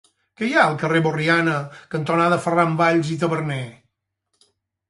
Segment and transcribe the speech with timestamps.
[0.39, 1.53] Què hi ha al carrer Borriana
[1.95, 3.63] cantonada Ferran Valls i Taberner?